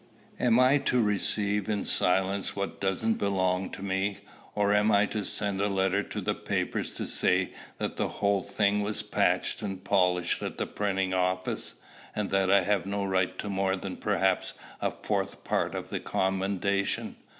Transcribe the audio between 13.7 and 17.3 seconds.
than perhaps a fourth part of the commendation?